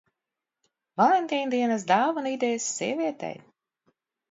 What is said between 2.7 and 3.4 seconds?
sievietei.